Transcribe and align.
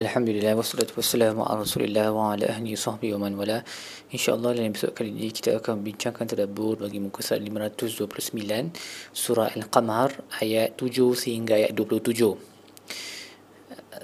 Alhamdulillah 0.00 0.56
wassalatu 0.56 0.96
wassalamu 0.96 1.44
ala 1.44 1.60
Rasulillah 1.60 2.08
wa 2.08 2.32
ala 2.32 2.48
ahli 2.48 2.72
sahbihi 2.72 3.12
wa 3.20 3.28
man 3.28 3.36
wala. 3.36 3.60
Insya-Allah 4.08 4.56
dalam 4.56 4.72
episod 4.72 4.96
kali 4.96 5.12
ini 5.12 5.28
kita 5.28 5.60
akan 5.60 5.84
bincangkan 5.84 6.24
tadabbur 6.24 6.80
bagi 6.80 6.96
muka 6.96 7.20
surat 7.20 7.44
529 7.44 8.08
surah 9.12 9.52
Al-Qamar 9.60 10.40
ayat 10.40 10.80
7 10.80 11.12
sehingga 11.12 11.60
ayat 11.60 11.76
27. 11.76 12.16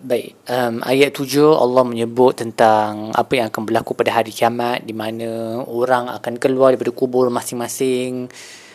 Baik, 0.05 0.37
um, 0.53 0.85
ayat 0.85 1.17
7 1.17 1.65
Allah 1.65 1.85
menyebut 1.89 2.45
tentang 2.45 3.17
apa 3.17 3.33
yang 3.33 3.49
akan 3.49 3.65
berlaku 3.65 3.97
pada 3.97 4.21
hari 4.21 4.37
kiamat 4.37 4.85
di 4.85 4.93
mana 4.93 5.65
orang 5.65 6.13
akan 6.13 6.37
keluar 6.37 6.77
daripada 6.77 6.93
kubur 6.93 7.33
masing-masing 7.33 8.29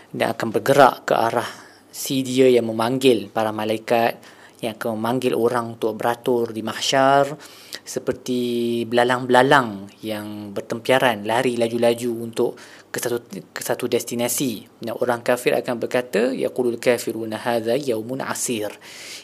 dan 0.09 0.33
akan 0.33 0.49
bergerak 0.49 1.05
ke 1.05 1.13
arah 1.13 1.45
si 1.93 2.25
dia 2.25 2.49
yang 2.49 2.65
memanggil 2.65 3.29
para 3.29 3.53
malaikat 3.53 4.40
yang 4.61 4.77
akan 4.77 4.97
memanggil 4.97 5.33
orang 5.33 5.75
untuk 5.75 5.97
beratur 5.97 6.53
di 6.53 6.61
mahsyar 6.61 7.33
seperti 7.81 8.39
belalang-belalang 8.85 9.89
yang 10.05 10.53
bertempiaran 10.53 11.25
lari 11.25 11.57
laju-laju 11.57 12.11
untuk 12.21 12.51
ke 12.93 13.01
satu 13.01 13.17
ke 13.49 13.61
satu 13.65 13.89
destinasi. 13.89 14.69
Dan 14.77 14.93
orang 15.01 15.25
kafir 15.25 15.57
akan 15.57 15.81
berkata 15.81 16.29
yaqulul 16.29 16.77
kafiruna 16.77 17.41
hadza 17.41 17.73
yaumun 17.73 18.21
asir. 18.21 18.69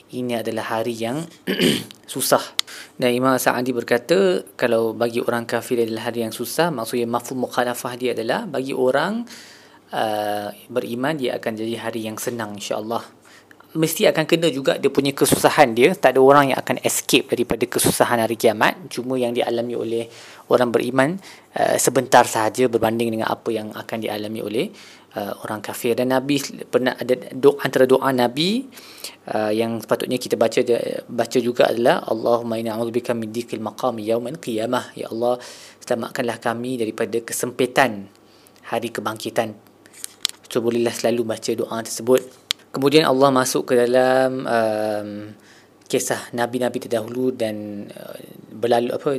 Ini 0.10 0.42
adalah 0.42 0.82
hari 0.82 0.98
yang 0.98 1.22
susah. 2.14 2.42
Dan 2.98 3.14
Imam 3.14 3.38
Sa'adi 3.38 3.70
berkata 3.78 4.42
kalau 4.58 4.98
bagi 4.98 5.22
orang 5.22 5.46
kafir 5.46 5.86
adalah 5.86 6.10
hari 6.10 6.26
yang 6.26 6.34
susah 6.34 6.74
maksudnya 6.74 7.06
mafhum 7.06 7.46
mukhalafah 7.46 7.94
dia 7.94 8.18
adalah 8.18 8.50
bagi 8.50 8.74
orang 8.74 9.22
uh, 9.94 10.50
beriman 10.72 11.14
dia 11.14 11.38
akan 11.38 11.52
jadi 11.54 11.76
hari 11.78 12.10
yang 12.10 12.18
senang 12.18 12.58
insya-Allah 12.58 13.06
mesti 13.76 14.08
akan 14.08 14.24
kena 14.24 14.48
juga 14.48 14.80
dia 14.80 14.88
punya 14.88 15.12
kesusahan 15.12 15.76
dia. 15.76 15.92
Tak 15.92 16.16
ada 16.16 16.22
orang 16.24 16.56
yang 16.56 16.60
akan 16.60 16.80
escape 16.86 17.28
daripada 17.28 17.68
kesusahan 17.68 18.24
hari 18.24 18.40
kiamat. 18.40 18.88
Cuma 18.88 19.20
yang 19.20 19.36
dialami 19.36 19.76
oleh 19.76 20.04
orang 20.48 20.72
beriman 20.72 21.20
uh, 21.58 21.76
sebentar 21.76 22.24
sahaja 22.24 22.72
berbanding 22.72 23.20
dengan 23.20 23.28
apa 23.28 23.52
yang 23.52 23.76
akan 23.76 23.98
dialami 24.00 24.40
oleh 24.40 24.66
uh, 25.20 25.44
orang 25.44 25.60
kafir. 25.60 26.00
Dan 26.00 26.16
nabi 26.16 26.40
pernah 26.72 26.96
ada 26.96 27.14
doa 27.36 27.60
antara 27.68 27.84
doa 27.84 28.08
nabi 28.16 28.64
uh, 29.36 29.52
yang 29.52 29.84
sepatutnya 29.84 30.16
kita 30.16 30.40
baca 30.40 30.64
baca 31.12 31.38
juga 31.44 31.68
adalah 31.68 32.08
Allahumma 32.08 32.56
inna 32.56 32.80
a'udzubika 32.80 33.12
min 33.12 33.36
dikil 33.36 33.60
maqami 33.60 34.08
yaumal 34.08 34.40
qiyamah. 34.40 34.96
Ya 34.96 35.12
Allah 35.12 35.44
selamatkanlah 35.84 36.40
kami 36.40 36.80
daripada 36.80 37.20
kesempitan 37.20 38.08
hari 38.72 38.96
kebangkitan. 38.96 39.60
So 40.48 40.64
bolehlah 40.64 40.96
selalu 40.96 41.28
baca 41.28 41.52
doa 41.52 41.84
tersebut 41.84 42.47
Kemudian 42.72 43.08
Allah 43.08 43.30
masuk 43.32 43.72
ke 43.72 43.74
dalam 43.88 44.44
um, 44.46 45.10
kisah 45.88 46.20
nabi-nabi 46.36 46.84
terdahulu 46.84 47.32
dan 47.32 47.88
uh, 47.96 48.20
berlalu 48.52 48.92
apa 48.92 49.10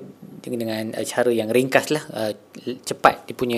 dengan 0.44 0.92
uh, 0.92 1.04
cara 1.04 1.32
yang 1.32 1.48
ringkas 1.48 1.88
lah 1.88 2.04
uh, 2.12 2.32
cepat. 2.84 3.24
Dia 3.24 3.34
punya 3.34 3.56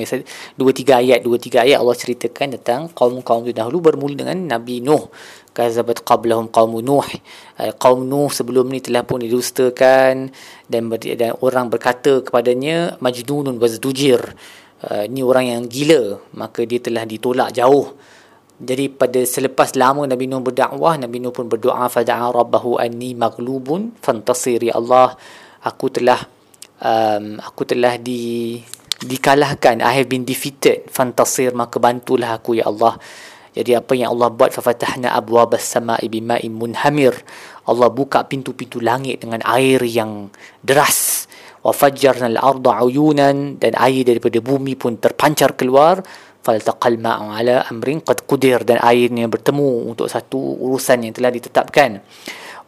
dua 0.54 0.70
tiga 0.70 1.02
ayat 1.02 1.26
dua 1.26 1.36
tiga 1.36 1.66
ayat 1.66 1.82
Allah 1.82 1.98
ceritakan 1.98 2.56
tentang 2.56 2.80
kaum-kaum 2.94 3.50
terdahulu 3.50 3.82
bermula 3.82 4.14
dengan 4.14 4.38
Nabi 4.46 4.78
Nuh. 4.78 5.10
Kazabat 5.50 6.06
qablahum 6.06 6.46
qaum 6.54 6.78
Nuh. 6.78 7.04
Uh, 7.58 7.74
kaum 7.76 8.06
Nuh 8.06 8.30
sebelum 8.30 8.70
ni 8.70 8.78
telah 8.78 9.02
pun 9.02 9.18
didustakan 9.18 10.30
dan, 10.70 10.82
ber- 10.86 11.18
dan 11.18 11.34
orang 11.42 11.66
berkata 11.66 12.22
kepadanya 12.22 12.94
majnunun 13.02 13.58
wazdujir 13.58 14.22
uh, 14.86 15.04
ni 15.10 15.26
orang 15.26 15.50
yang 15.50 15.62
gila 15.66 16.22
maka 16.38 16.62
dia 16.62 16.78
telah 16.78 17.02
ditolak 17.04 17.50
jauh 17.52 17.98
jadi 18.60 18.92
pada 18.92 19.24
selepas 19.24 19.72
lama 19.72 20.04
Nabi 20.04 20.28
Nuh 20.28 20.44
berdakwah, 20.44 21.00
Nabi 21.00 21.16
Nuh 21.16 21.32
pun 21.32 21.48
berdoa 21.48 21.88
fada'a 21.88 22.28
rabbahu 22.28 22.76
anni 22.76 23.16
maghlubun 23.16 23.96
fantasir 24.04 24.60
ya 24.60 24.76
Allah, 24.76 25.16
aku 25.64 25.88
telah 25.88 26.20
um, 26.84 27.40
aku 27.40 27.64
telah 27.64 27.96
di 27.96 28.60
dikalahkan, 29.00 29.80
I 29.80 30.04
have 30.04 30.12
been 30.12 30.28
defeated. 30.28 30.92
Fantasir 30.92 31.56
maka 31.56 31.80
bantulah 31.80 32.36
aku 32.36 32.60
ya 32.60 32.68
Allah. 32.68 33.00
Jadi 33.50 33.72
apa 33.72 33.96
yang 33.96 34.12
Allah 34.12 34.28
buat 34.28 34.52
fafatahna 34.52 35.10
abwabas 35.16 35.64
sama'i 35.64 36.12
bima'in 36.12 36.52
munhamir. 36.52 37.16
Allah 37.64 37.88
buka 37.88 38.28
pintu-pintu 38.28 38.78
langit 38.78 39.24
dengan 39.24 39.40
air 39.48 39.80
yang 39.88 40.28
deras. 40.60 41.24
Wa 41.64 41.72
fajjarna 41.72 42.28
al-arda 42.36 42.84
uyunan 42.84 43.56
dan 43.56 43.72
air 43.80 44.04
daripada 44.04 44.36
bumi 44.44 44.76
pun 44.76 45.00
terpancar 45.00 45.56
keluar 45.56 46.04
faltaqal 46.40 46.96
ma'u 46.96 47.32
ala 47.32 47.64
amrin 47.68 48.00
qad 48.00 48.24
qudir 48.24 48.64
dan 48.64 48.80
airnya 48.80 49.28
bertemu 49.28 49.92
untuk 49.92 50.08
satu 50.08 50.38
urusan 50.38 51.04
yang 51.08 51.14
telah 51.14 51.30
ditetapkan. 51.32 52.00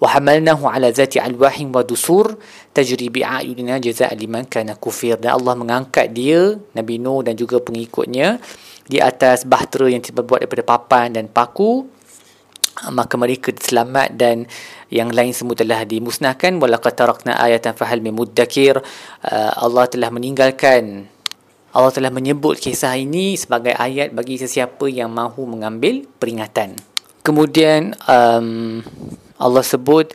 wa 0.02 0.10
hamalnahu 0.10 0.66
ala 0.66 0.90
zati 0.90 1.22
alwahin 1.22 1.70
wa 1.70 1.86
dusur 1.86 2.34
tajri 2.74 3.06
bi 3.06 3.22
ayunina 3.22 3.78
jazaa 3.78 4.10
liman 4.18 4.42
kana 4.50 4.74
kufir 4.74 5.14
dan 5.14 5.38
Allah 5.38 5.54
mengangkat 5.54 6.10
dia 6.10 6.58
Nabi 6.74 6.98
Nuh 6.98 7.22
dan 7.22 7.38
juga 7.38 7.62
pengikutnya 7.62 8.42
di 8.90 8.98
atas 8.98 9.46
bahtera 9.46 9.86
yang 9.86 10.02
terbuat 10.02 10.42
daripada 10.42 10.64
papan 10.66 11.14
dan 11.14 11.30
paku. 11.30 11.86
Maka 12.82 13.20
mereka 13.20 13.52
selamat 13.52 14.16
dan 14.16 14.48
yang 14.88 15.12
lain 15.12 15.36
semua 15.36 15.52
telah 15.52 15.84
dimusnahkan. 15.84 16.56
Walaqad 16.56 16.96
tarakna 16.96 17.36
ayatan 17.36 17.76
fahal 17.76 18.00
min 18.00 18.16
muddakir. 18.16 18.80
Uh, 19.20 19.52
Allah 19.60 19.86
telah 19.92 20.08
meninggalkan 20.08 21.04
Allah 21.72 21.88
telah 21.88 22.12
menyebut 22.12 22.60
kisah 22.60 23.00
ini 23.00 23.32
sebagai 23.32 23.72
ayat 23.72 24.12
bagi 24.12 24.36
sesiapa 24.36 24.92
yang 24.92 25.08
mahu 25.08 25.48
mengambil 25.48 26.04
peringatan. 26.20 26.76
Kemudian 27.24 27.96
um, 28.04 28.84
Allah 29.40 29.64
sebut 29.64 30.12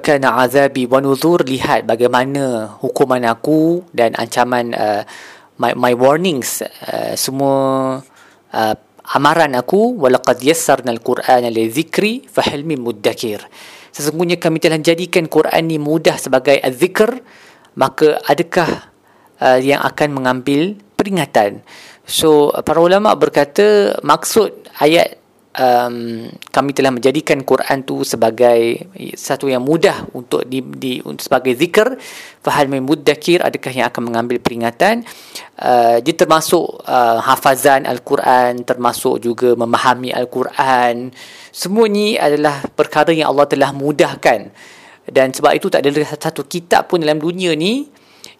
kana 0.00 0.40
azabi 0.44 0.84
wa 0.88 1.00
nuzur 1.00 1.44
lihat 1.44 1.88
bagaimana 1.88 2.68
hukuman 2.84 3.24
aku 3.28 3.84
dan 3.92 4.12
ancaman 4.16 4.72
uh, 4.76 5.04
my 5.56 5.72
my 5.72 5.92
warnings 5.96 6.64
uh, 6.64 7.12
semua 7.16 8.00
uh, 8.52 8.74
amaran 9.12 9.52
aku 9.56 9.96
yassarna 10.40 10.92
al-Qur'ana 10.92 11.48
lidzikri 11.48 12.28
fahal 12.28 12.64
min 12.64 12.80
muddakir. 12.80 13.40
Sesungguhnya 13.92 14.40
kami 14.40 14.56
telah 14.60 14.80
jadikan 14.80 15.28
Quran 15.28 15.68
ini 15.68 15.76
mudah 15.76 16.16
sebagai 16.16 16.56
az-zikr 16.60 17.20
maka 17.76 18.20
adakah 18.24 18.91
uh, 19.42 19.58
yang 19.58 19.82
akan 19.82 20.14
mengambil 20.14 20.78
peringatan. 20.94 21.66
So 22.06 22.54
para 22.62 22.78
ulama 22.78 23.10
berkata 23.18 23.98
maksud 24.06 24.70
ayat 24.78 25.18
um, 25.58 26.28
kami 26.50 26.70
telah 26.72 26.92
menjadikan 26.94 27.44
Quran 27.44 27.84
tu 27.84 28.02
sebagai 28.02 28.88
satu 29.14 29.48
yang 29.50 29.62
mudah 29.62 30.08
untuk 30.16 30.46
di, 30.48 30.62
di 30.62 30.98
untuk 31.04 31.22
sebagai 31.22 31.54
zikr 31.58 31.98
fahal 32.40 32.66
min 32.72 32.82
muddakir 32.82 33.44
adakah 33.44 33.72
yang 33.72 33.86
akan 33.90 34.02
mengambil 34.12 34.38
peringatan? 34.40 35.04
Uh, 35.58 35.98
dia 36.02 36.14
termasuk 36.16 36.82
uh, 36.86 37.18
hafazan 37.22 37.84
al-Quran 37.86 38.64
termasuk 38.66 39.22
juga 39.22 39.54
memahami 39.54 40.10
al-Quran. 40.14 41.12
Semua 41.52 41.84
ni 41.86 42.16
adalah 42.16 42.64
perkara 42.72 43.12
yang 43.12 43.30
Allah 43.30 43.46
telah 43.46 43.70
mudahkan. 43.76 44.50
Dan 45.02 45.34
sebab 45.34 45.58
itu 45.58 45.66
tak 45.66 45.82
ada 45.82 45.90
satu 46.14 46.46
kitab 46.46 46.86
pun 46.86 47.02
dalam 47.02 47.18
dunia 47.18 47.58
ni 47.58 47.90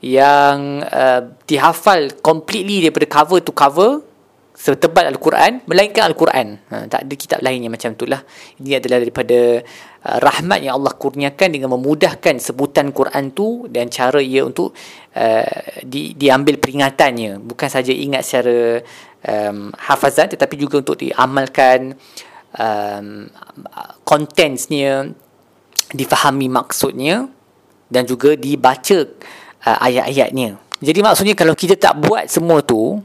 yang 0.03 0.83
uh, 0.83 1.31
dihafal 1.47 2.11
completely 2.19 2.83
daripada 2.83 3.07
cover 3.07 3.39
to 3.39 3.55
cover 3.55 4.03
setebal 4.53 5.09
Al-Quran 5.09 5.65
melainkan 5.65 6.07
Al-Quran. 6.07 6.61
Ha, 6.71 6.87
tak 6.87 7.09
ada 7.09 7.15
kitab 7.17 7.41
lain 7.41 7.67
yang 7.67 7.73
macam 7.73 7.97
itulah. 7.97 8.21
Ini 8.61 8.79
adalah 8.79 8.99
daripada 9.01 9.63
uh, 10.05 10.19
rahmat 10.23 10.59
yang 10.63 10.75
Allah 10.79 10.93
kurniakan 10.95 11.49
dengan 11.55 11.71
memudahkan 11.79 12.37
sebutan 12.43 12.91
Quran 12.91 13.33
tu 13.33 13.67
dan 13.71 13.89
cara 13.89 14.19
ia 14.19 14.43
untuk 14.43 14.75
uh, 15.17 15.59
di, 15.87 16.19
diambil 16.19 16.59
peringatannya. 16.59 17.39
Bukan 17.39 17.69
saja 17.71 17.91
ingat 17.95 18.23
secara 18.27 18.83
um, 19.23 19.71
hafazan 19.79 20.31
tetapi 20.31 20.55
juga 20.59 20.83
untuk 20.83 20.99
diamalkan 20.99 21.97
um, 22.59 23.27
contensnya 24.05 25.11
difahami 25.93 26.49
maksudnya 26.49 27.29
dan 27.93 28.09
juga 28.09 28.33
dibaca 28.37 28.99
uh, 29.67 29.79
ayat-ayatnya. 29.83 30.59
Jadi 30.83 30.99
maksudnya 30.99 31.35
kalau 31.39 31.55
kita 31.55 31.79
tak 31.79 31.95
buat 32.03 32.27
semua 32.27 32.59
tu, 32.63 32.99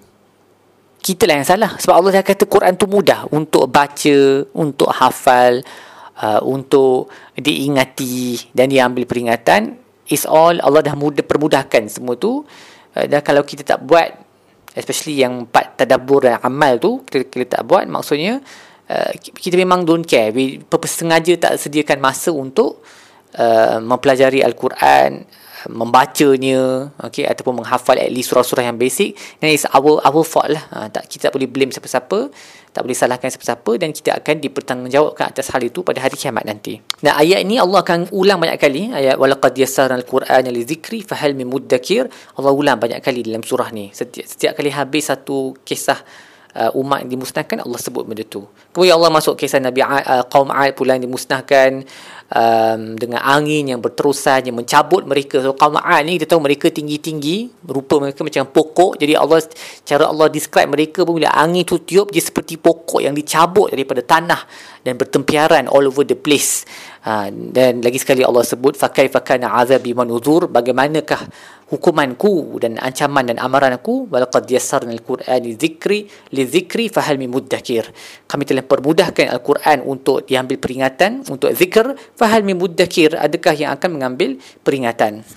kita 0.98 1.30
lah 1.30 1.40
yang 1.40 1.48
salah. 1.48 1.72
Sebab 1.78 1.94
Allah 1.94 2.12
dah 2.20 2.26
kata 2.26 2.44
Quran 2.50 2.74
tu 2.74 2.90
mudah 2.90 3.30
untuk 3.30 3.70
baca, 3.70 4.18
untuk 4.58 4.90
hafal, 4.90 5.62
uh, 6.20 6.42
untuk 6.42 7.14
diingati 7.38 8.50
dan 8.52 8.74
diambil 8.74 9.06
peringatan. 9.06 9.78
Is 10.10 10.26
all 10.26 10.58
Allah 10.64 10.82
dah 10.82 10.96
mudah 10.98 11.22
permudahkan 11.22 11.86
semua 11.88 12.18
tu. 12.18 12.42
Uh, 12.98 13.06
dan 13.06 13.22
kalau 13.22 13.46
kita 13.46 13.62
tak 13.62 13.86
buat, 13.86 14.10
especially 14.74 15.22
yang 15.22 15.46
empat 15.46 15.78
tadabur 15.78 16.26
dan 16.26 16.42
amal 16.42 16.82
tu, 16.82 17.06
kita, 17.06 17.30
kita 17.30 17.46
tak 17.60 17.64
buat, 17.70 17.86
maksudnya 17.86 18.42
uh, 18.90 19.12
kita 19.22 19.54
memang 19.54 19.86
don't 19.86 20.04
care. 20.04 20.34
We, 20.34 20.66
sengaja 20.90 21.38
tak 21.38 21.54
sediakan 21.62 22.02
masa 22.02 22.34
untuk 22.34 22.82
uh, 23.38 23.78
mempelajari 23.82 24.42
al-Quran 24.44 25.26
membacanya 25.68 26.94
okey 27.10 27.28
ataupun 27.28 27.60
menghafal 27.60 27.98
at 27.98 28.08
least 28.14 28.32
surah-surah 28.32 28.70
yang 28.72 28.78
basic 28.78 29.18
dan 29.42 29.52
it's 29.52 29.66
our 29.74 30.00
our 30.06 30.24
fault 30.24 30.48
lah. 30.48 30.64
Ha, 30.70 30.88
tak 30.88 31.10
kita 31.10 31.28
tak 31.28 31.34
boleh 31.36 31.50
blame 31.50 31.74
siapa-siapa 31.74 32.30
tak 32.78 32.86
boleh 32.86 32.94
salahkan 32.94 33.34
siapa-siapa 33.34 33.72
dan 33.82 33.90
kita 33.90 34.22
akan 34.22 34.38
dipertanggungjawabkan 34.38 35.34
atas 35.34 35.50
hal 35.50 35.66
itu 35.66 35.82
pada 35.82 35.98
hari 35.98 36.14
kiamat 36.14 36.46
nanti. 36.46 36.78
Nah 37.02 37.18
ayat 37.18 37.42
ini 37.42 37.58
Allah 37.58 37.82
akan 37.82 38.14
ulang 38.14 38.38
banyak 38.38 38.62
kali. 38.62 38.94
Ayat 38.94 39.18
walaqad 39.18 39.58
yassarna 39.58 39.98
al-Quran 39.98 40.46
li 40.54 40.62
dzikri 40.62 41.02
fahal 41.02 41.34
min 41.34 41.50
muddakir. 41.50 42.06
Allah 42.38 42.54
ulang 42.54 42.78
banyak 42.78 43.02
kali 43.02 43.26
dalam 43.26 43.42
surah 43.42 43.74
ni. 43.74 43.90
Setiap, 43.90 44.30
setiap 44.30 44.52
kali 44.62 44.70
habis 44.70 45.10
satu 45.10 45.58
kisah 45.66 45.98
uh, 46.54 46.72
umat 46.78 47.02
yang 47.02 47.18
dimusnahkan 47.18 47.66
Allah 47.66 47.82
sebut 47.82 48.06
benda 48.06 48.22
tu. 48.22 48.46
Kemudian 48.74 48.94
Allah 49.02 49.10
masuk 49.10 49.34
kisah 49.34 49.58
Nabi 49.58 49.82
uh, 49.82 50.26
kaum 50.30 50.54
Ad 50.54 50.78
pula 50.78 50.94
yang 51.02 51.10
dimusnahkan 51.10 51.82
um, 52.32 53.00
dengan 53.00 53.24
angin 53.24 53.72
yang 53.72 53.80
berterusan 53.80 54.48
yang 54.48 54.56
mencabut 54.58 55.08
mereka. 55.08 55.40
So 55.40 55.56
kaum 55.56 55.80
Ad 55.80 56.04
ni 56.04 56.20
kita 56.20 56.36
tahu 56.36 56.44
mereka 56.44 56.68
tinggi-tinggi 56.68 57.68
rupa 57.68 58.00
mereka 58.04 58.24
macam 58.24 58.44
pokok. 58.52 59.00
Jadi 59.00 59.14
Allah 59.16 59.40
cara 59.84 60.04
Allah 60.12 60.28
describe 60.28 60.68
mereka 60.72 61.08
pun 61.08 61.20
bila 61.20 61.32
angin 61.36 61.64
tu 61.64 61.80
tiup 61.80 62.12
dia 62.12 62.24
seperti 62.24 62.60
pokok 62.60 63.04
yang 63.04 63.16
dicabut 63.16 63.72
daripada 63.72 64.04
tanah 64.04 64.42
dan 64.84 64.96
bertempiaran 64.96 65.68
all 65.72 65.88
over 65.88 66.04
the 66.04 66.16
place. 66.16 66.68
Ha, 67.08 67.32
dan 67.32 67.80
lagi 67.80 68.00
sekali 68.04 68.20
Allah 68.20 68.44
sebut 68.44 68.76
fakai 68.76 69.08
fakana 69.08 69.56
azabi 69.56 69.96
manuzur. 69.96 70.52
Bagaimanakah 70.52 71.22
hukumanku 71.68 72.64
dan 72.64 72.80
ancaman 72.80 73.28
dan 73.28 73.38
amaran 73.44 73.76
aku 73.76 74.08
walaqad 74.08 74.48
yassarna 74.48 74.96
al-Quran 74.96 75.40
li 75.44 75.54
dzikri 75.60 76.08
li 76.32 76.44
dzikri 76.48 76.88
fahal 76.88 77.20
min 77.20 77.28
muddakir. 77.28 77.84
Kami 78.24 78.44
telah 78.48 78.64
permudahkan 78.64 79.28
al-Quran 79.28 79.84
untuk 79.84 80.24
diambil 80.24 80.56
peringatan 80.56 81.28
untuk 81.28 81.52
zikr 81.52 81.96
fahal 82.16 82.48
min 82.48 82.56
muddakir. 82.56 83.20
Adakah 83.20 83.54
yang 83.56 83.72
akan 83.76 83.90
mengambil 84.00 84.40
peringatan? 84.64 85.28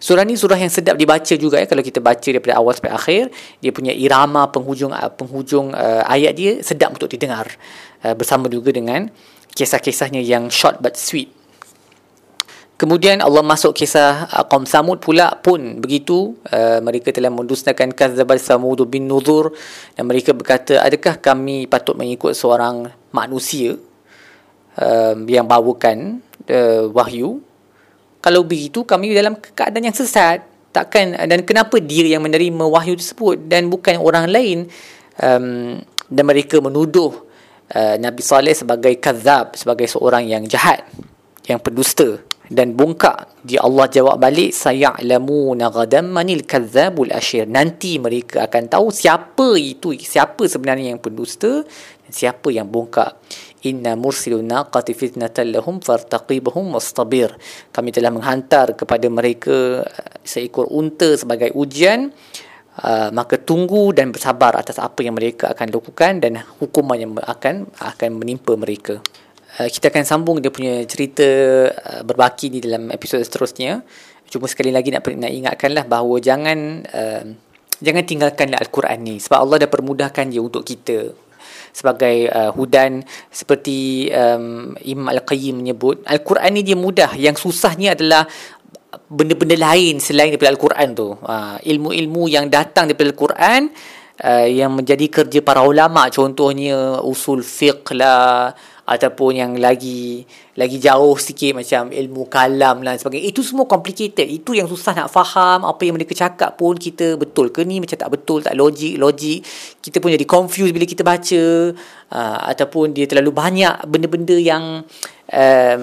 Surah 0.00 0.24
ni 0.24 0.32
surah 0.32 0.56
yang 0.56 0.72
sedap 0.72 0.96
dibaca 0.96 1.34
juga 1.36 1.60
ya 1.60 1.68
kalau 1.68 1.84
kita 1.84 2.00
baca 2.00 2.24
daripada 2.24 2.56
awal 2.56 2.72
sampai 2.72 2.94
akhir 2.96 3.22
dia 3.60 3.68
punya 3.68 3.92
irama 3.92 4.48
penghujung 4.48 4.96
uh, 4.96 5.12
penghujung 5.12 5.76
uh, 5.76 6.08
ayat 6.08 6.32
dia 6.38 6.52
sedap 6.64 6.96
untuk 6.96 7.10
didengar. 7.10 7.50
Uh, 8.00 8.16
bersama 8.16 8.48
juga 8.48 8.72
dengan 8.72 9.12
kisah-kisahnya 9.52 10.24
yang 10.24 10.48
short 10.48 10.80
but 10.80 10.96
sweet 10.96 11.39
Kemudian 12.80 13.20
Allah 13.20 13.44
masuk 13.44 13.76
kisah 13.76 14.24
uh, 14.32 14.48
kaum 14.48 14.64
Samud 14.64 15.04
pula 15.04 15.36
pun 15.44 15.84
begitu. 15.84 16.32
Uh, 16.48 16.80
mereka 16.80 17.12
telah 17.12 17.28
mendusnakan 17.28 17.92
kazzabal 17.92 18.40
Samud 18.40 18.80
bin 18.88 19.04
Nuzur 19.04 19.52
dan 19.92 20.08
mereka 20.08 20.32
berkata 20.32 20.80
adakah 20.80 21.20
kami 21.20 21.68
patut 21.68 21.92
mengikut 21.92 22.32
seorang 22.32 22.88
manusia 23.12 23.76
uh, 24.80 25.12
yang 25.28 25.44
bawakan 25.44 26.24
uh, 26.48 26.88
wahyu? 26.96 27.44
Kalau 28.24 28.48
begitu 28.48 28.88
kami 28.88 29.12
dalam 29.12 29.36
keadaan 29.36 29.92
yang 29.92 29.96
sesat. 29.96 30.48
Takkan 30.70 31.18
dan 31.26 31.42
kenapa 31.42 31.82
dia 31.82 32.06
yang 32.06 32.22
menerima 32.22 32.62
wahyu 32.62 32.94
tersebut 32.94 33.42
dan 33.50 33.66
bukan 33.68 33.98
orang 33.98 34.30
lain? 34.30 34.70
Um, 35.18 35.82
dan 36.06 36.24
mereka 36.24 36.62
menuduh 36.62 37.12
uh, 37.76 37.98
Nabi 38.00 38.22
Saleh 38.24 38.54
sebagai 38.54 38.94
kazab 39.02 39.58
sebagai 39.58 39.90
seorang 39.90 40.30
yang 40.30 40.46
jahat 40.46 40.86
yang 41.50 41.58
pendusta 41.58 42.22
dan 42.50 42.74
bongkak 42.74 43.30
di 43.46 43.54
Allah 43.54 43.86
jawab 43.86 44.18
balik 44.18 44.50
saya'lamuna 44.50 45.70
ghadan 45.70 46.10
manil 46.10 46.42
kadzabul 46.42 47.14
ashir. 47.14 47.46
Nanti 47.46 48.02
mereka 48.02 48.50
akan 48.50 48.66
tahu 48.66 48.90
siapa 48.90 49.54
itu 49.54 49.94
siapa 49.94 50.50
sebenarnya 50.50 50.90
yang 50.90 50.98
pendusta 50.98 51.62
dan 52.02 52.10
siapa 52.10 52.50
yang 52.50 52.66
bongkak. 52.66 53.14
Inna 53.70 53.94
mursilun 53.94 54.50
naqati 54.50 54.98
fitnatan 54.98 55.54
lahum 55.54 55.78
fartaqibhum 55.78 56.74
wastabir. 56.74 57.30
Kami 57.70 57.94
telah 57.94 58.10
menghantar 58.10 58.74
kepada 58.74 59.06
mereka 59.06 59.86
uh, 59.86 60.14
seekor 60.26 60.66
unta 60.74 61.14
sebagai 61.14 61.54
ujian. 61.54 62.10
Uh, 62.80 63.12
maka 63.12 63.36
tunggu 63.36 63.92
dan 63.92 64.08
bersabar 64.08 64.56
atas 64.56 64.80
apa 64.80 65.04
yang 65.04 65.12
mereka 65.12 65.52
akan 65.52 65.68
lakukan 65.68 66.22
dan 66.22 66.40
hukuman 66.58 66.96
yang 66.96 67.12
akan 67.14 67.68
akan 67.78 68.10
menimpa 68.16 68.56
mereka. 68.56 69.04
Uh, 69.60 69.68
kita 69.68 69.92
akan 69.92 70.08
sambung 70.08 70.40
dia 70.40 70.48
punya 70.48 70.80
cerita 70.88 71.28
uh, 71.68 72.00
berbaki 72.00 72.48
ni 72.48 72.64
dalam 72.64 72.88
episod 72.88 73.20
seterusnya. 73.20 73.84
Cuma 74.32 74.48
sekali 74.48 74.72
lagi 74.72 74.88
nak 74.88 75.04
nak 75.04 75.28
ingatkanlah 75.28 75.84
bahawa 75.84 76.16
jangan 76.16 76.80
uh, 76.88 77.22
jangan 77.84 78.04
tinggalkanlah 78.08 78.56
al-Quran 78.56 78.98
ni 79.04 79.16
sebab 79.20 79.36
Allah 79.36 79.56
dah 79.60 79.68
permudahkan 79.68 80.32
dia 80.32 80.40
untuk 80.40 80.64
kita. 80.64 81.12
Sebagai 81.76 82.32
uh, 82.32 82.56
hudan 82.56 83.04
seperti 83.28 84.08
um, 84.16 84.72
Imam 84.80 85.12
Al-Qayyim 85.12 85.60
menyebut 85.60 86.08
Al-Quran 86.08 86.56
ni 86.56 86.64
dia 86.64 86.80
mudah. 86.80 87.12
Yang 87.20 87.44
susahnya 87.44 87.92
adalah 87.92 88.24
benda-benda 89.12 89.60
lain 89.60 90.00
selain 90.00 90.32
daripada 90.32 90.56
Al-Quran 90.56 90.88
tu. 90.96 91.12
Uh, 91.20 91.60
ilmu-ilmu 91.60 92.32
yang 92.32 92.48
datang 92.48 92.88
daripada 92.88 93.12
Al-Quran 93.12 93.60
uh, 94.24 94.46
yang 94.48 94.72
menjadi 94.72 95.06
kerja 95.20 95.40
para 95.44 95.60
ulama 95.64 96.08
contohnya 96.08 97.02
usul 97.04 97.44
fiqh 97.44 97.92
lah 97.92 98.54
ataupun 98.90 99.38
yang 99.38 99.52
lagi 99.54 100.26
lagi 100.58 100.82
jauh 100.82 101.14
sikit 101.14 101.62
macam 101.62 101.94
ilmu 101.94 102.26
kalam 102.26 102.82
dan 102.82 102.98
sebagainya. 102.98 103.30
Itu 103.30 103.46
semua 103.46 103.70
complicated. 103.70 104.26
Itu 104.26 104.50
yang 104.50 104.66
susah 104.66 104.98
nak 104.98 105.08
faham. 105.14 105.62
Apa 105.62 105.86
yang 105.86 105.94
mereka 105.94 106.10
cakap 106.18 106.58
pun 106.58 106.74
kita 106.74 107.14
betul 107.14 107.54
ke 107.54 107.62
ni? 107.62 107.78
Macam 107.78 107.94
tak 107.94 108.10
betul 108.10 108.42
tak 108.42 108.58
logik 108.58 108.98
logik. 108.98 109.46
Kita 109.78 110.02
pun 110.02 110.10
jadi 110.10 110.26
confused 110.26 110.74
bila 110.74 110.82
kita 110.90 111.06
baca. 111.06 111.42
Uh, 112.10 112.38
ataupun 112.50 112.90
dia 112.90 113.06
terlalu 113.06 113.30
banyak 113.30 113.86
benda-benda 113.86 114.34
yang 114.34 114.82
um, 115.30 115.82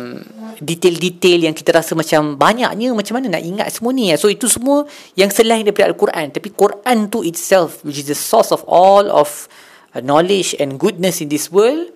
detail-detail 0.59 1.47
yang 1.47 1.55
kita 1.55 1.71
rasa 1.71 1.95
macam 1.95 2.35
banyaknya. 2.35 2.91
Macam 2.91 3.23
mana 3.23 3.39
nak 3.39 3.43
ingat 3.47 3.71
semua 3.71 3.95
ni? 3.95 4.11
So 4.19 4.27
itu 4.27 4.51
semua 4.51 4.83
yang 5.15 5.31
selain 5.31 5.63
daripada 5.63 5.95
Al-Quran. 5.95 6.35
Tapi 6.35 6.51
Quran 6.51 7.07
tu 7.07 7.23
itself 7.23 7.87
which 7.87 8.03
is 8.03 8.11
the 8.11 8.19
source 8.19 8.51
of 8.51 8.67
all 8.67 9.07
of 9.07 9.47
uh, 9.95 10.03
knowledge 10.03 10.59
and 10.59 10.75
goodness 10.75 11.23
in 11.23 11.31
this 11.31 11.47
world 11.47 11.95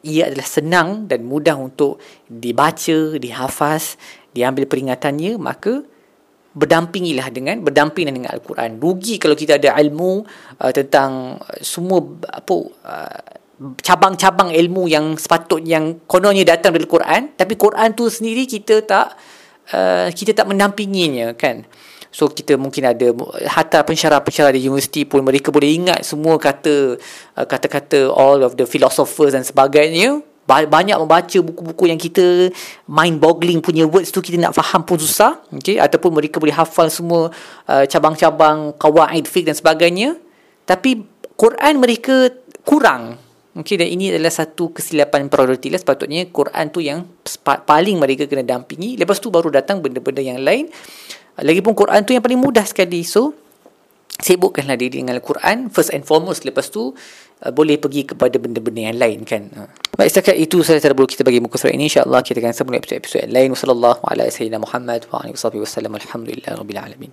ia 0.00 0.32
adalah 0.32 0.48
senang 0.48 0.88
dan 1.04 1.24
mudah 1.28 1.56
untuk 1.60 2.00
dibaca, 2.24 3.20
dihafaz, 3.20 4.00
diambil 4.32 4.64
peringatannya, 4.64 5.36
maka 5.36 5.84
berdampingilah 6.50 7.30
dengan 7.30 7.62
berdampingan 7.62 8.14
dengan 8.16 8.32
Al-Quran. 8.34 8.82
Rugi 8.82 9.22
kalau 9.22 9.38
kita 9.38 9.60
ada 9.60 9.78
ilmu 9.78 10.26
uh, 10.58 10.72
tentang 10.74 11.38
semua 11.62 12.02
apa 12.26 12.56
uh, 12.86 13.20
cabang-cabang 13.78 14.50
ilmu 14.50 14.88
yang 14.90 15.14
sepatutnya 15.14 15.78
yang 15.78 15.86
kononnya 16.08 16.42
datang 16.56 16.74
dari 16.74 16.88
Al-Quran, 16.88 17.36
tapi 17.38 17.54
Quran 17.54 17.94
tu 17.94 18.10
sendiri 18.10 18.50
kita 18.50 18.82
tak 18.82 19.14
uh, 19.70 20.08
kita 20.10 20.34
tak 20.34 20.48
mendampinginya 20.50 21.36
kan. 21.38 21.62
So 22.10 22.26
kita 22.26 22.58
mungkin 22.58 22.90
ada 22.90 23.14
hatta 23.46 23.86
pensyarah-pensyarah 23.86 24.50
di 24.50 24.66
universiti 24.66 25.06
pun 25.06 25.22
mereka 25.22 25.54
boleh 25.54 25.70
ingat 25.78 26.02
semua 26.02 26.36
kata 26.42 26.98
uh, 27.38 27.46
kata-kata 27.46 28.10
all 28.10 28.42
of 28.42 28.58
the 28.58 28.66
philosophers 28.66 29.32
dan 29.32 29.46
sebagainya 29.46 30.18
banyak 30.50 30.98
membaca 30.98 31.38
buku-buku 31.46 31.86
yang 31.86 32.00
kita 32.00 32.50
mind 32.90 33.22
boggling 33.22 33.62
punya 33.62 33.86
words 33.86 34.10
tu 34.10 34.18
kita 34.18 34.34
nak 34.34 34.58
faham 34.58 34.82
pun 34.82 34.98
susah 34.98 35.38
okay? 35.54 35.78
ataupun 35.78 36.10
mereka 36.10 36.42
boleh 36.42 36.50
hafal 36.50 36.90
semua 36.90 37.30
uh, 37.70 37.84
cabang-cabang 37.86 38.74
kawaid 38.74 39.30
fiqh 39.30 39.46
dan 39.46 39.54
sebagainya 39.54 40.18
tapi 40.66 41.06
Quran 41.38 41.78
mereka 41.78 42.34
kurang 42.66 43.22
Okay, 43.50 43.74
dan 43.74 43.90
ini 43.90 44.14
adalah 44.14 44.30
satu 44.30 44.70
kesilapan 44.70 45.26
prioriti 45.26 45.74
lah. 45.74 45.82
Sepatutnya 45.82 46.22
Quran 46.30 46.70
tu 46.70 46.78
yang 46.78 47.02
paling 47.66 47.98
mereka 47.98 48.30
kena 48.30 48.46
dampingi. 48.46 48.94
Lepas 48.94 49.18
tu 49.18 49.26
baru 49.26 49.50
datang 49.50 49.82
benda-benda 49.82 50.22
yang 50.22 50.38
lain. 50.38 50.70
Lagipun 51.40 51.72
Quran 51.72 52.04
tu 52.04 52.12
yang 52.12 52.20
paling 52.20 52.40
mudah 52.40 52.62
sekali. 52.68 53.00
So, 53.02 53.32
sibukkanlah 54.20 54.76
diri 54.76 55.00
dengan 55.00 55.16
Al-Quran 55.16 55.72
first 55.72 55.90
and 55.96 56.04
foremost. 56.04 56.44
Lepas 56.44 56.68
tu, 56.68 56.92
uh, 56.92 57.52
boleh 57.52 57.80
pergi 57.80 58.04
kepada 58.04 58.36
benda-benda 58.36 58.92
yang 58.92 59.00
lain 59.00 59.24
kan. 59.24 59.48
Uh. 59.56 59.68
Baik, 59.96 60.12
setakat 60.12 60.36
itu 60.36 60.60
sahaja 60.60 60.92
terlalu 60.92 61.08
kita 61.08 61.24
bagi 61.24 61.40
muka 61.40 61.56
surat 61.56 61.72
ini. 61.72 61.88
InsyaAllah 61.88 62.20
kita 62.20 62.44
akan 62.44 62.52
sambung 62.52 62.76
episod-episod 62.76 63.24
yang 63.24 63.32
lain. 63.32 63.48
Wassalamualaikum 63.56 64.04
warahmatullahi 64.04 64.60
wabarakatuh. 64.60 66.04
Alhamdulillah. 66.04 66.52
Rabbil 66.60 66.80
Alamin. 66.80 67.08